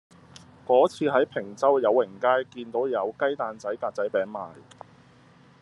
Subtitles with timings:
[0.65, 4.49] 嗰次喺坪洲友榮街見到有雞蛋仔格仔餅賣